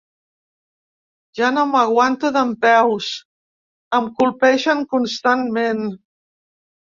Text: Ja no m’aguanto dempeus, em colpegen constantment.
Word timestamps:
Ja 1.39 1.49
no 1.57 1.65
m’aguanto 1.73 2.31
dempeus, 2.37 3.09
em 3.97 4.09
colpegen 4.21 4.83
constantment. 4.95 5.85